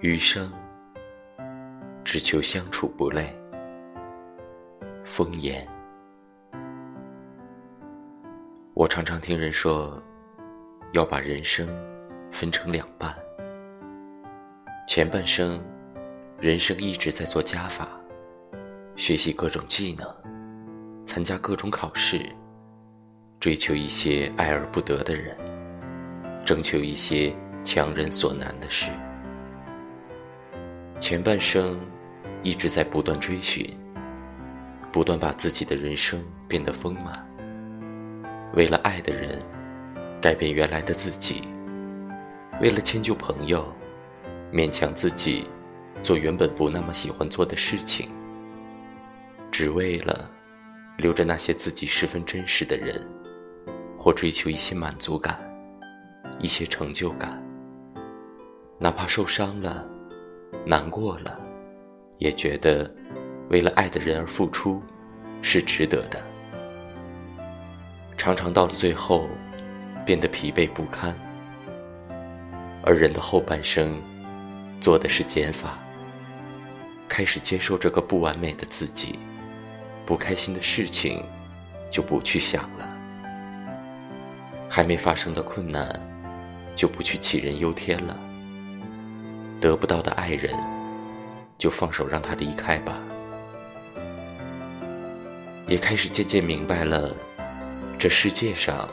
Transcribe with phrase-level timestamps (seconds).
[0.00, 0.52] 余生
[2.04, 3.34] 只求相处不累。
[5.02, 5.66] 风言，
[8.74, 10.02] 我常常听人说，
[10.92, 11.66] 要把人生
[12.30, 13.16] 分成两半。
[14.86, 15.64] 前半生，
[16.38, 17.88] 人生一直在做加法，
[18.96, 20.06] 学习各种技能，
[21.06, 22.20] 参加各种考试，
[23.40, 25.34] 追求一些爱而不得的人，
[26.44, 27.34] 征求一些
[27.64, 28.90] 强人所难的事。
[30.98, 31.78] 前半生
[32.42, 33.68] 一直在不断追寻，
[34.90, 37.24] 不断把自己的人生变得丰满。
[38.54, 39.42] 为了爱的人，
[40.22, 41.42] 改变原来的自己；
[42.62, 43.70] 为了迁就朋友，
[44.50, 45.46] 勉强自己
[46.02, 48.08] 做原本不那么喜欢做的事情；
[49.50, 50.30] 只为了
[50.96, 53.06] 留着那些自己十分珍视的人，
[53.98, 55.38] 或追求一些满足感、
[56.38, 57.44] 一些成就感，
[58.78, 59.86] 哪怕受伤了。
[60.64, 61.40] 难过了，
[62.18, 62.90] 也觉得
[63.48, 64.82] 为了爱的人而付出
[65.42, 66.18] 是值得的。
[68.16, 69.28] 常常到了最后，
[70.04, 71.14] 变得疲惫不堪。
[72.82, 74.00] 而人的后半生，
[74.80, 75.78] 做的是减法，
[77.08, 79.18] 开始接受这个不完美的自己，
[80.04, 81.24] 不开心的事情
[81.90, 82.96] 就不去想了，
[84.68, 86.00] 还没发生的困难
[86.74, 88.16] 就不去杞人忧天了。
[89.66, 90.54] 得不到的爱人，
[91.58, 93.02] 就放手让他离开吧。
[95.66, 97.12] 也开始渐渐明白了，
[97.98, 98.88] 这世界上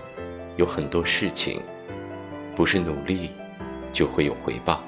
[0.57, 1.61] 有很多事情，
[2.55, 3.29] 不是努力
[3.91, 4.81] 就会有回报，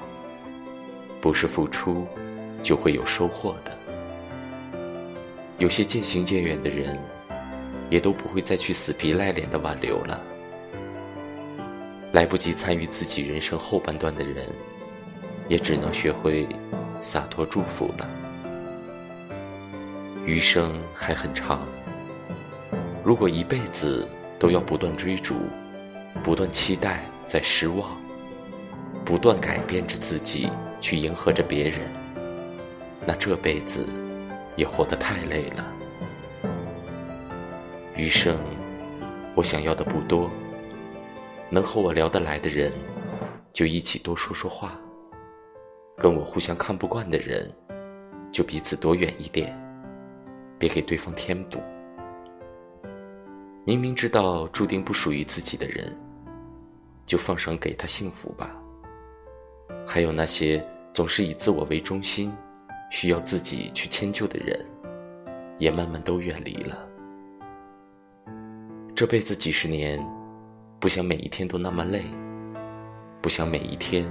[1.20, 2.04] 不是付出
[2.64, 3.70] 就会有收获的。
[5.58, 7.00] 有些渐行渐远的人，
[7.88, 10.20] 也都不会再去死皮赖脸的挽留了。
[12.10, 14.52] 来不及参与自己人生后半段的人。
[15.48, 16.48] 也只能学会
[17.00, 18.10] 洒脱祝福了。
[20.24, 21.66] 余生还很长，
[23.04, 25.36] 如果一辈子都要不断追逐、
[26.22, 27.96] 不断期待、在失望、
[29.04, 30.50] 不断改变着自己
[30.80, 31.80] 去迎合着别人，
[33.06, 33.86] 那这辈子
[34.56, 35.72] 也活得太累了。
[37.94, 38.36] 余生，
[39.36, 40.28] 我想要的不多，
[41.48, 42.72] 能和我聊得来的人，
[43.52, 44.76] 就一起多说说话。
[45.98, 47.50] 跟我互相看不惯的人，
[48.30, 49.58] 就彼此躲远一点，
[50.58, 51.58] 别给对方添堵。
[53.64, 55.98] 明明知道注定不属于自己的人，
[57.06, 58.62] 就放手给他幸福吧。
[59.86, 62.30] 还有那些总是以自我为中心，
[62.90, 64.64] 需要自己去迁就的人，
[65.58, 66.88] 也慢慢都远离了。
[68.94, 69.98] 这辈子几十年，
[70.78, 72.04] 不想每一天都那么累，
[73.22, 74.04] 不想每一天。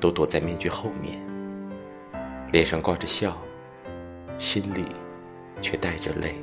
[0.00, 1.18] 都躲在面具后面，
[2.52, 3.36] 脸上挂着笑，
[4.38, 4.86] 心里
[5.60, 6.36] 却带着泪。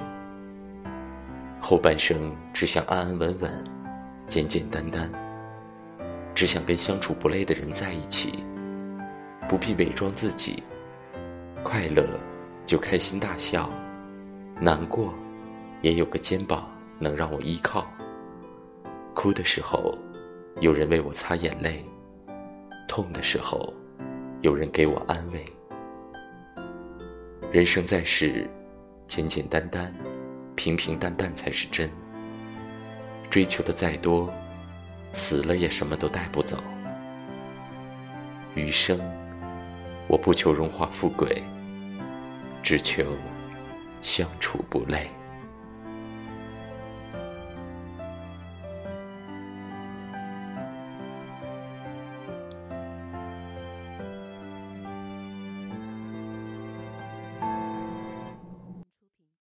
[1.59, 3.63] 后半生只想安安稳稳、
[4.27, 5.09] 简简单单，
[6.33, 8.43] 只想跟相处不累的人在一起，
[9.47, 10.61] 不必伪装自己。
[11.63, 12.19] 快乐
[12.65, 13.69] 就开心大笑，
[14.59, 15.13] 难过
[15.81, 16.69] 也有个肩膀
[16.99, 17.87] 能让我依靠。
[19.13, 19.97] 哭的时候，
[20.59, 21.85] 有人为我擦眼泪。
[22.95, 23.73] 痛的时候，
[24.41, 25.43] 有人给我安慰。
[27.51, 28.47] 人生在世，
[29.07, 29.91] 简简单单、
[30.55, 31.89] 平平淡淡才是真。
[33.31, 34.31] 追求的再多，
[35.11, 36.63] 死了也什么都带不走。
[38.53, 38.99] 余生，
[40.07, 41.43] 我不求荣华富贵，
[42.61, 43.03] 只求
[44.03, 45.09] 相处不累。